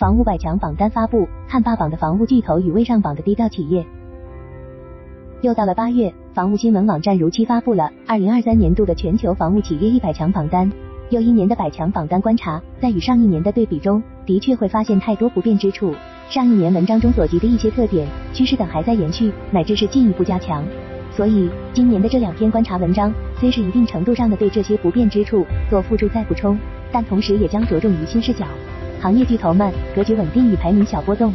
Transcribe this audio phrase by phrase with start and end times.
[0.00, 3.84] 房屋百强榜单发布，看霸榜的房屋巨头与未上榜的低调企业。
[5.42, 10.72] 又到了八月，房屋新闻网站如期发布了二零二三年度的全球房屋企业一百强榜单。
[11.10, 15.94] 又一年的百强榜单观察，在与上一年的对比中，的确会发现太多不变之处。
[16.30, 20.64] 上一年文章中所及的一些特点、趋势等还在延续，乃至是进一步加强。
[21.14, 26.58] 所以，今年的这两篇观察文章，虽是一定程度上的对这些不变之处做附注再补充，
[26.90, 28.46] 但同时也将着重于新视角。
[29.00, 31.32] 行业巨头们格局稳定与排名小波动。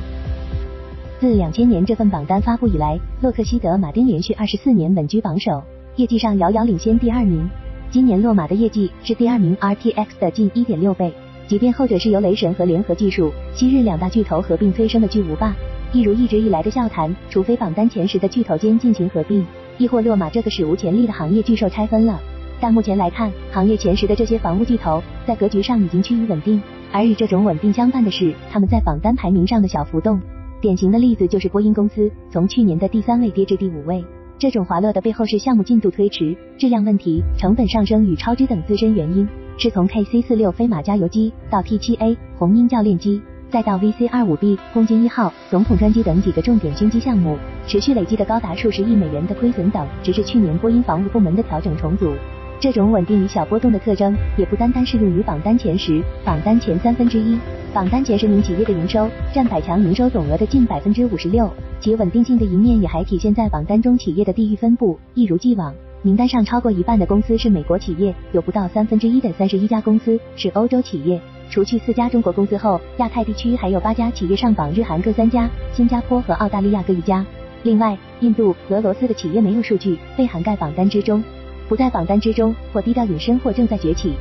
[1.20, 5.64] 自两千年这份榜单发布以来，洛克希德马丁连续二十四年稳居榜首，
[5.96, 7.50] 业绩上遥遥领先第二名。
[7.90, 11.12] 今年洛马的业绩是第二名 RTX 的近一点六倍，
[11.48, 15.56] 即便后者是由雷神和联合技术、昔日两大巨头合并催生的巨无霸，
[15.92, 19.44] 一如一直以来的笑谈，除非榜单前十的巨头间进行合并，
[19.80, 22.20] 亦或洛马这个史无前例的行业巨兽拆分了。
[22.60, 26.62] 但目前来看，行业前十的这些房屋巨头在格局上已经趋于稳定。
[26.92, 30.20] 而与这种稳定相伴的是，他们在榜单排名上的小浮动。
[30.62, 34.04] 典型的例子就是波音公司，从去年的第三位跌至第五位。
[34.38, 39.28] 这种滑落的背后是项目进度推迟、质量问题、成本上升与超支等自身原因。
[39.58, 52.12] 是从 KC 四六飞马加油机到 T 七 A 红鹰教练机，再到 VC 二五 B 空军一号总统专机等几个重点军机项目，持续累积的高达数十亿美元的亏损等，直至去年波音防务部门的调整重组。
[52.60, 57.38] 这种稳定与小波动的特征，也不单单适用于榜单前十、榜单前三分之一。
[57.74, 65.74] 榜单前十名企业的营收占百强营收总额的近百分之五十六，其稳定性的一面也还体现在榜单中企业的地域分布，一如既往。
[66.02, 71.20] 名单上超过一半的公司是美国企业，有不到三分之一的三十一家公司是欧洲企业。
[71.50, 77.26] 除去四家中国公司后，亚太地区还有八家企业上榜，日韩各三家，新加坡和澳大利亚各一家。
[77.64, 81.24] 另外，印度、俄罗斯的企业没有数据被涵盖榜单之中。
[81.68, 84.14] 不在榜单之中，或低调隐身，或正在崛起。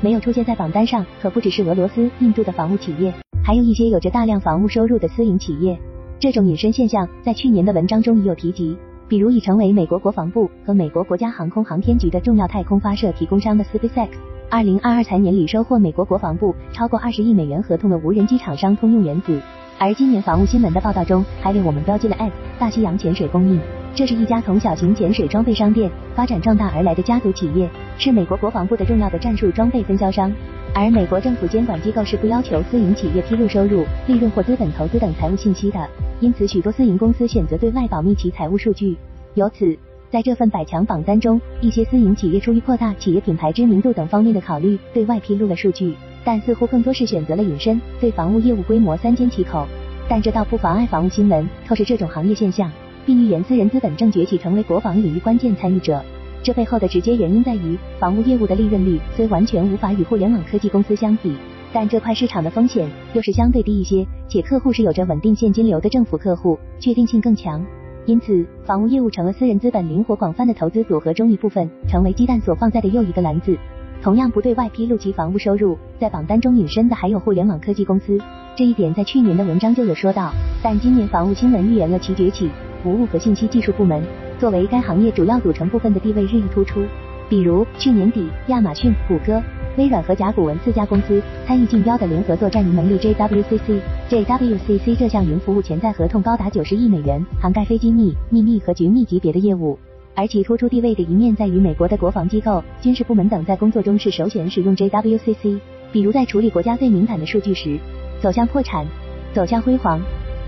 [0.00, 3.12] 没有出现在榜单上，可不只是俄罗斯、印度的房屋企业，
[3.44, 5.78] 还有一些有着大量房屋收入的私营企业。
[6.18, 8.76] 这种隐身现象在去年的文章中已有提及，
[9.08, 14.08] 比如已成为美国国防部和美国国家航空航天局的重要太空发射提供商的 SpaceX，
[14.48, 19.40] 二零二二财年里收获美国国防部超过二十亿美元合同的无人机厂商通用原子。
[19.78, 23.60] 而今年房屋新闻的报道中，还为我们标记了 X 大西洋潜水供应。
[23.94, 30.32] 这是一家从小型潜水装备商店发展壮大而来的家族企业，是美国国防部的重要的战术装备分销商。
[30.74, 35.86] 而美国政府监管机构是不要求私营企业披露收入、利润或资本投资等财务信息的，
[36.20, 38.96] 因此许多私营公司选择对外保密其财务数据。
[39.34, 39.76] 由此，
[40.10, 45.94] 在这份百强榜单中，一些私营企业出于扩大企业品牌知名度等方面的考虑，对外披露了数据，
[46.24, 49.66] 但似乎更多是选择了隐身，对房屋业务规模三缄其口。
[50.08, 52.72] 但这倒不妨碍房务新闻透视这种行业现象。
[53.06, 56.02] 并预言私人资本正崛起，成为国防领域关键参与者。
[56.42, 61.36] 这背后的直接原因在于，房屋业务的利润率虽完全无法与互联网科技公司相比，
[61.72, 67.64] 但这块市场的风险又是相对低一些，且客户是有着稳定现金流的政府客户，确定性更强。
[68.06, 73.56] 因此，房屋业务成了私人资本灵活广泛的投资组合中一部分，成为鸡蛋所放在的又一个篮子。
[74.02, 78.18] 同样不对外披露其房屋收入，在榜单中隐身的还有互联网科技公司。
[78.56, 82.50] 这一点在去年的文章就有说到，但今年房屋新闻预言了其崛起。
[82.82, 84.02] 服务和信息技术部门
[84.38, 86.84] 作为该行业主要组成部分的地位日益突出。
[87.28, 89.42] 比如去年底，亚马逊、谷歌、
[89.78, 93.80] 微软和甲骨文四家公司参与竞标的联合作战云能力 JWCC。
[94.10, 99.78] JWCC 这项云服务潜在合同高达九十亿美元，涵盖非机密、秘密和绝密级别的业务。
[100.14, 105.58] 而其突出地位的一面在于，美国的国防机构、军事部门等在工作中是首选使用 JWCC。
[105.90, 107.78] 比如在处理国家最敏感的数据时，
[108.20, 108.86] 走向破产，
[109.32, 109.98] 走向辉煌。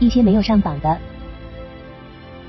[0.01, 0.99] 一些没有上榜的。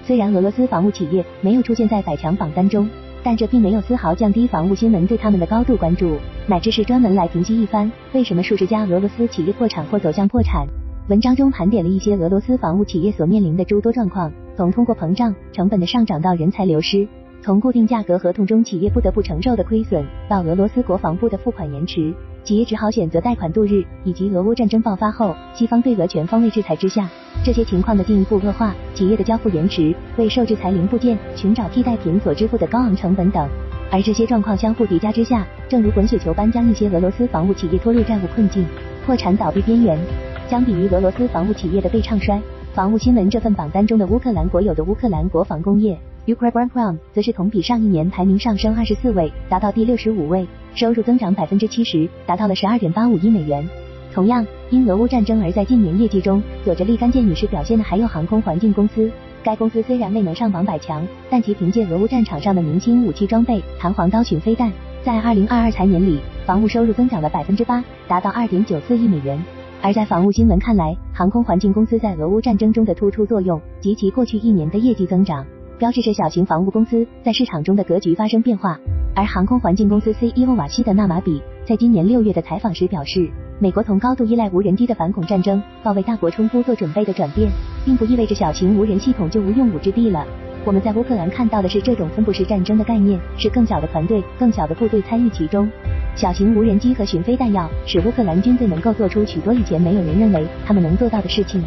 [0.06, 2.88] 虽然俄罗斯防务企业没有出现在百强榜单中，
[3.24, 10.68] 但这并没有丝毫降低防务新闻对他们的高度关注，乃至是专门来评析一番为什么数十家俄罗斯企业破产或走向破产。
[11.10, 17.08] 文章中盘点了一些俄罗斯防务企业所面临的诸多状况，从通货膨胀、成本的上涨到人才流失，
[17.42, 22.14] 从固定价格合同中企业不得不承受的亏损，到俄罗斯国防部的付款延迟。
[22.44, 27.10] 企业只好选择贷款度日，以及俄乌战争爆发后，西方对俄全方位制裁之下，
[27.44, 33.48] 这些情况的进一步恶化，企业的交付延迟，为受制裁零部件寻找替代品所支付的高昂成本等，
[33.92, 38.64] 而这些状况相互叠加之下，正如滚雪球般将一些俄罗斯防务企业拖入债务困境、
[39.06, 40.00] 破产倒闭边缘。
[40.48, 42.40] 相比于俄罗斯防务企业的被唱衰，
[42.74, 45.98] 防务新闻这份榜单中的乌克兰国有的乌克兰国防工业。
[46.26, 53.64] Ukraine 则是同比上一年排名上升二十四位，达到第六十五位，收入增长百分之七十，达到了十二点八五亿美元。
[54.12, 59.12] 同样，因俄乌战争而在近年业绩中有着立竿见影式表现的还有航空环境公司。
[59.44, 64.72] 该公司虽然未能上榜百强，但其凭借俄乌战场上的明星武器装备弹簧刀巡飞弹，
[65.04, 69.40] 在二零二二财年里，防务收入增长了百分之八，达到二点九四亿美元。
[69.80, 75.46] 而在防务新闻看来，航空环境公司在俄乌战争中的突出作用及其过去一年的业绩增长，
[75.78, 78.80] 标志着小型防务公司在市场中的格局发生变化。
[79.14, 83.30] 而航空环境公司 CEO 瓦西德纳马比在今年六月的采访时表示，
[83.60, 87.50] 美国从高度依赖无人机的反恐战争到为大国冲突做准备的转变，
[87.86, 90.26] 并不意味着小型无人系统就无用武之地了。
[90.66, 95.70] 我们在乌克兰看到的是这种分布式战争的概念，是更小的团队、更小的部队参与其中。
[96.16, 101.62] 小型无人机和巡飞弹药使乌克兰军队能够做出许多以前没有人认为他们能做到的事情。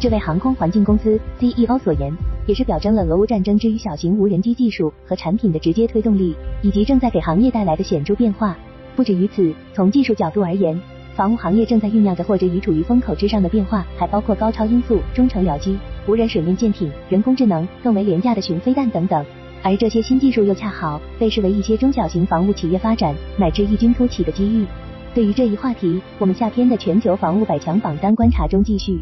[0.00, 2.10] 这位航空环境公司 CEO 所言，
[2.46, 8.56] 也是表征了俄乌战争之于小型无人机技术和产品的直接推动力，以及正在给行业带来的显著变化。
[8.96, 10.80] 不止于此，从技术角度而言，
[11.14, 19.22] 防务行业正在酝酿着或者已处于风口之上的变化，还包括高超音速、中程僚机、无人水面舰艇、人工智能、更为廉价的巡飞弹等等。
[19.62, 24.64] 而这些新技术又恰好被视为一些中小型防务企业发展乃至异军突起的机遇。
[25.14, 28.98] 对于这一话题，我们下篇的全球防务百强榜单观察中继续。